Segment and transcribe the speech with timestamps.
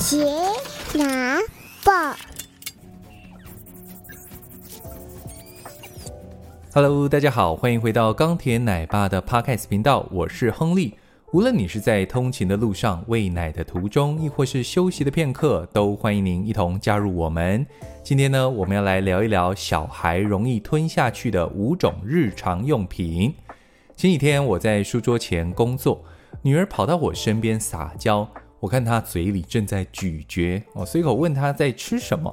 [0.00, 0.24] 杰
[0.94, 1.38] 拿
[1.84, 1.92] 报
[6.72, 10.94] ，Hello，大家好，欢迎回到钢铁奶爸的 Podcast 频道，我是亨利。
[11.32, 17.64] 无论你是在通勤的路上、喂奶的途中，亦或是休息的片刻，都欢迎您一同加入我们。
[18.02, 23.34] 今天呢，我们要来聊一聊小孩容易吞下去的五种日常用品。
[23.94, 26.02] 前几天我在书桌前工作，
[26.40, 28.26] 女儿跑到我身边撒娇，
[28.60, 32.32] 我看他嘴里正在咀嚼，我随口问他在吃什么，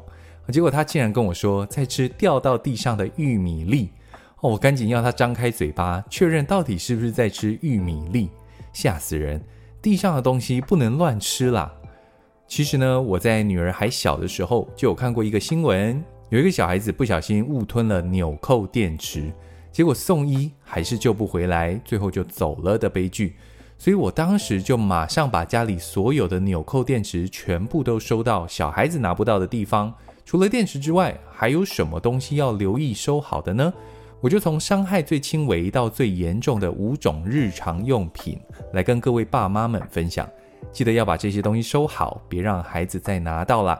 [0.51, 3.89] 结果他竟然跟我说在吃掉到地上的玉米粒。
[4.41, 8.29] 哦，我赶紧要他张开嘴巴，确认到底是不是在吃玉米粒。
[8.73, 9.41] 吓死人！
[9.81, 11.73] 地上的东西不能乱吃啦。
[12.45, 19.33] 其实呢，我在女儿还小的时候就有看过一个新闻，有一个小孩子不小心误吞了纽扣电池，
[19.71, 23.37] 结果送医还是救不回来，最后就走了的悲剧。
[23.77, 29.93] 所以我当时就马上把家里所有的纽扣电池全部都收到小孩子拿不到的地方。
[30.25, 33.73] 除了电池之外，还有什么东西要留意收好的呢？
[34.19, 38.39] 我就从伤害最轻微到最严重的五种日常用品
[38.73, 40.27] 来跟各位爸妈们分享，
[40.71, 43.79] 记得要把这些东西收好，别让孩子再拿到了。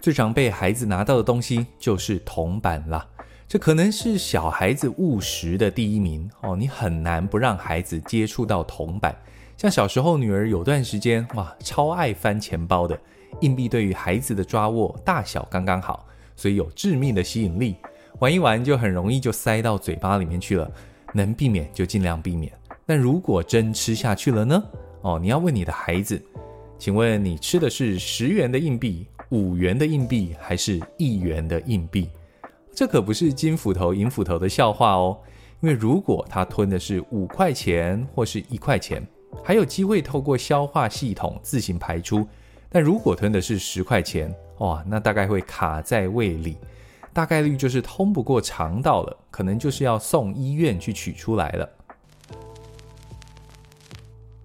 [0.00, 3.04] 最常被孩子拿到的东西就是铜板了，
[3.52, 6.56] 这可能是小孩子误食的第一名哦。
[6.56, 9.14] 你很难不让孩子接触到铜板，
[9.58, 12.98] 像小时候女儿有段时间哇，超爱翻钱包的，
[13.42, 16.06] 硬币对于孩子的抓握大小刚刚好。
[16.34, 17.76] 所以有致命的吸引力，
[18.20, 20.72] 玩一玩就很容易就塞到嘴巴里面去了。
[21.12, 22.50] 能避免就尽量避免。
[22.86, 24.64] 但如果真吃下去了呢？
[25.02, 26.18] 哦，你要问你的孩子，
[26.78, 32.08] 请问你吃的是十元的硬币、五元的硬币，还是一元的硬币？
[32.74, 35.18] 这可不是金斧头、银斧头的笑话哦。
[35.60, 39.06] 因为如果他吞的是五块钱或是一块钱，
[39.44, 42.26] 还有机会透过消化系统自行排出。
[42.68, 46.56] 但如果吞的是十块钱，哇，那大概会卡在胃里，
[47.12, 51.68] 大概率就是通不过肠道了，可能就是要送医院去取出来了。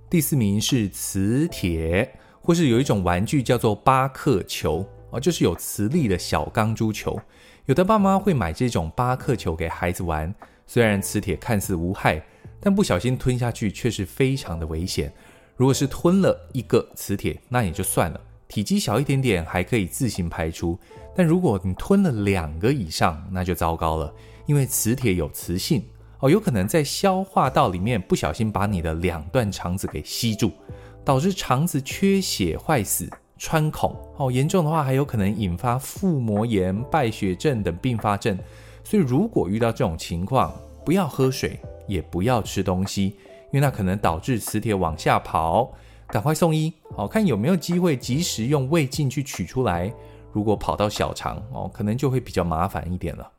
[0.09, 4.85] 第四名是磁铁，或是有一种玩具叫做巴克球，
[5.19, 7.19] 就是有磁力的小钢珠球。
[7.66, 10.33] 有的爸妈会买这种巴克球给孩子玩，
[10.66, 12.23] 虽然磁铁看似无害，
[12.59, 15.11] 但不小心吞下去却是非常的危险。
[15.55, 18.22] 如果是吞了一个磁铁，那也就算了。
[18.47, 20.79] 体积小一点点还可以自行排出，
[21.13, 24.13] 但如果你吞了两个以上，那就糟糕了。
[24.45, 25.84] 因为磁铁有磁性
[26.19, 30.53] 哦，有可能在消化道里面不小心把你的两段肠子给吸住，
[31.03, 34.31] 导致肠子缺血坏死、穿孔哦。
[34.31, 38.38] 严重的话还有可能引发腹膜炎、败血症等并发症。
[38.84, 40.53] 所以如果遇到这种情况，
[40.86, 45.74] 不要喝水，也不要吃东西，因为那可能导致磁铁往下跑。
[46.08, 49.94] 赶快送医，哦，看有没有机会及时用胃镜去取出来。
[50.31, 53.30] 如果跑到小肠哦，可能就会比较麻烦一点了。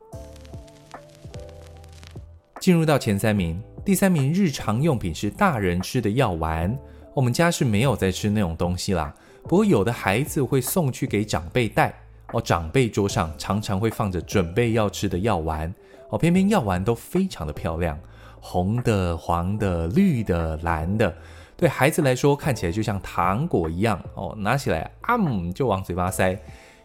[2.59, 6.77] 进入到前三名，第三名日常用品是大人吃的药丸。
[7.15, 9.11] 我们家是没有在吃那种东西啦，
[9.43, 11.93] 不过有的孩子会送去给长辈带
[12.31, 12.41] 哦。
[12.41, 15.73] 长辈桌上常常会放着准备要吃的药丸
[16.09, 17.99] 哦，偏偏药丸都非常的漂亮，
[18.39, 21.15] 红的、黄的、绿的、蓝的。
[21.57, 25.17] 对孩子来说，看起来就像糖果一样哦，拿起来啊，
[25.53, 26.33] 就往嘴巴塞。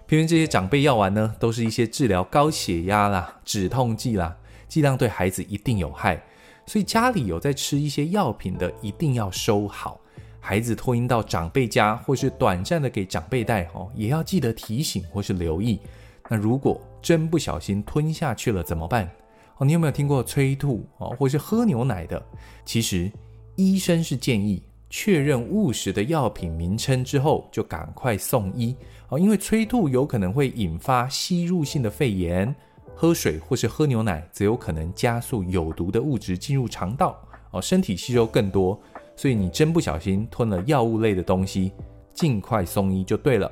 [0.06, 4.36] 偏偏这些长辈药丸呢，都是一些治疗高血压啦、止痛剂啦，
[4.68, 6.22] 剂量对孩子一定有害。
[6.66, 10.00] 所以家里有在吃一些药品的，一定要收好。
[10.46, 15.80] 孩子托婴到长辈家，或是短暂的给长辈带哦，也要记得提醒或是留意。
[16.28, 19.10] 那如果真不小心吞下去了怎么办？
[19.56, 22.22] 哦，你有没有听过催吐哦，或是喝牛奶的？
[22.66, 23.10] 其实。
[23.56, 24.60] 医生是建议
[24.90, 28.74] 确认误食的药品名称之后，就赶快送医
[29.08, 32.52] 哦，因为催吐有可能会引发吸入性的肺炎，
[32.96, 37.16] 喝水或是喝牛奶则有可能加速有毒的物质进入肠道
[37.52, 38.76] 哦，身体吸收更多，
[39.16, 41.72] 所以你真不小心吞了药物类的东西，
[42.12, 43.50] 尽快送医就对了。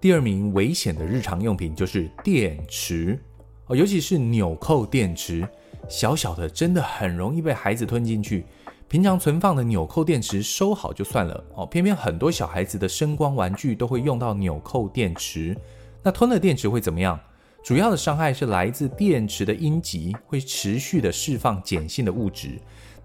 [0.00, 3.18] 第二名危险的日常用品就是电池
[3.66, 5.48] 哦，尤其是纽扣电池。
[5.88, 8.46] 小小的真的很容易被孩子吞进去。
[8.88, 15.56] 平常存放的纽扣电池收好就算了哦，偏偏很多小孩子的声光玩具都会用到纽扣电池。
[16.02, 17.18] 那吞了电池会怎么样？
[17.64, 22.60] 主要的伤害是来自电池的阴极会持续的释放碱性的物质。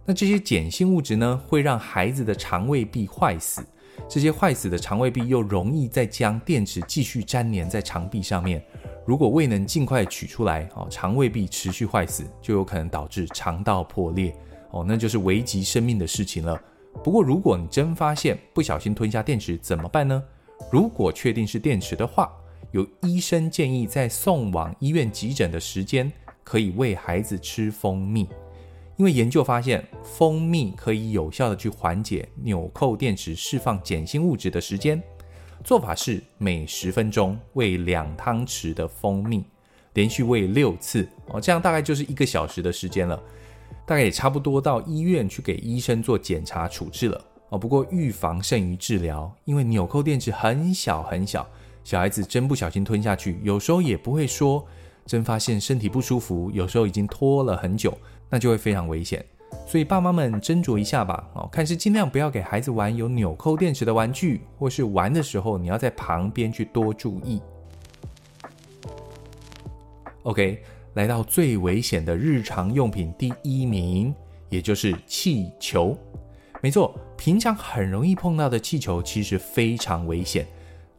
[0.06, 3.65] 那这些碱性物质呢，会让孩子的肠胃壁坏死。
[4.09, 8.61] 这些坏死的肠胃壁又容易再将电池继续粘连在肠壁上面。
[9.06, 14.35] 如果未能尽快取出来，哦，肠胃壁持续坏死，就有可能导致肠道破裂，
[14.71, 16.61] 哦，那就是危及生命的事情了。
[17.01, 20.21] 不过，如果你真发现不小心吞下电池，怎么办呢？
[20.69, 22.29] 如果确定是电池的话，
[22.71, 26.12] 有医生建议在送往医院急诊的时间，
[26.44, 28.27] 可以喂孩子吃蜂蜜，
[28.95, 35.01] 因为研究发现，蜂蜜可以有效地去缓解纽扣电池释放碱性物质的时间。
[35.63, 39.44] 做法是每十分钟喂两汤匙的蜂蜜，
[39.94, 43.21] 连续喂六次哦，这样大概就是一个小时的时间了。
[43.86, 47.57] 大概也差不多到医院去给医生做检查处置了哦。
[47.57, 51.48] 不过预防胜于治疗，因为纽扣电池很小很小，
[51.89, 54.63] 小孩子真不小心吞下去，有时候也不会说。
[55.07, 57.97] 真发现身体不舒服，有时候已经拖了很久，
[58.30, 59.25] 那就会非常危险。
[59.65, 61.27] 所以爸妈们斟酌一下吧。
[61.33, 67.41] 哦，看是尽量不要给孩子玩有纽扣电池的玩具，或是玩的时候你要在旁边去多注意。
[70.21, 70.63] OK。
[70.94, 74.13] 来到最危险的日常用品第一名，
[74.50, 75.97] 也就是气球。
[76.62, 80.45] 没错，平常很容易碰到的气球其实非常危险。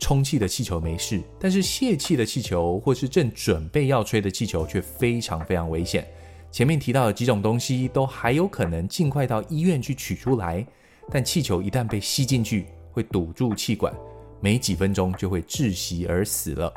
[0.00, 6.04] 充气的气球没事，但是泄气的气球或是正准备要吹的气球却非常非常危险。
[6.50, 10.66] 前面提到的几种东西都还有可能尽快到医院去取出来，
[11.10, 13.94] 但气球一旦被吸进去，会堵住气管，
[14.40, 16.72] 没几分钟就会窒息而死了。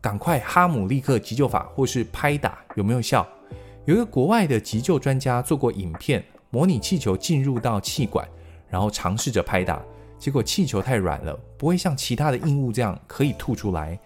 [0.00, 3.28] 赶快哈姆立克急救法或是拍打有没有效？
[3.84, 8.26] 有一个国外的急救专家做过影片，模拟气球进入到气管，
[8.70, 9.82] 然后尝试着拍打，
[10.20, 13.98] 结果气球太软了，不会像其他的硬物这样可以吐出来。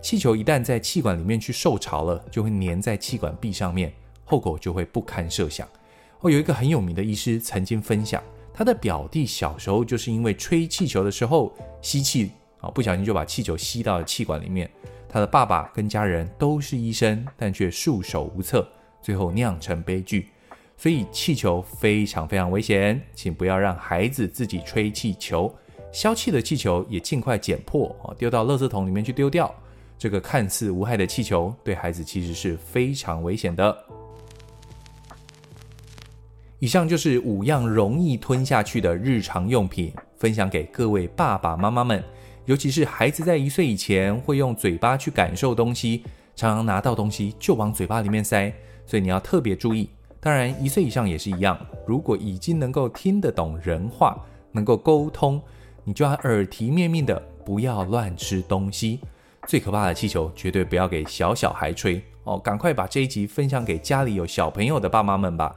[0.00, 3.92] 气球一旦在气管里面去受潮了，就会粘在气管壁上面，
[4.24, 5.66] 后果就会不堪设想。
[6.20, 8.22] 哦，有一个很有名的医师曾经分享，
[8.54, 11.52] 他的表弟小时候就是因为吹气球的时候
[11.82, 12.30] 吸气
[12.60, 14.70] 啊，不小心就把气球吸到了气管里面。
[15.08, 18.68] 他的爸爸跟家人都是医生，但却束手无策，
[19.02, 20.28] 最后酿成悲剧。
[20.78, 25.52] 所以气球非常非常危险，请不要让孩子自己吹气球。
[25.90, 29.52] 消气的气球也尽快剪破啊，丢到垃圾桶里面去丢掉。
[29.98, 33.76] 这个看似无害的气球，对孩子其实是非常危险的。
[36.60, 42.02] 以上就是五样容易吞下去的日常用品，分享给各位爸爸妈妈们。
[42.44, 46.04] 尤其是孩子在一岁以前会用嘴巴去感受东西，
[46.36, 48.52] 常常拿到东西就往嘴巴里面塞，
[48.86, 49.90] 所以你要特别注意。
[50.20, 51.58] 当然，一岁以上也是一样。
[51.86, 54.16] 如果已经能够听得懂人话，
[54.52, 55.40] 能够沟通，
[55.84, 59.00] 你就要耳提面命的不要乱吃东西。
[59.46, 62.36] 最可怕的气球绝对不要给小小孩吹哦！
[62.36, 65.54] 赶快把这一集分享给家里有小朋友的爸妈们吧。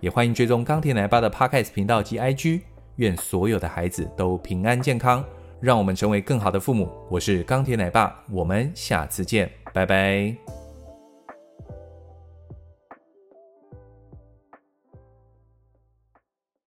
[0.00, 2.62] 也欢迎追踪钢铁奶爸的 Podcast 频道及 IG。
[2.96, 5.24] 愿所有的孩子都平安健康。
[5.60, 6.88] 让我们成为更好的父母。
[7.10, 10.57] 我是钢铁奶爸，我们下次见，拜拜。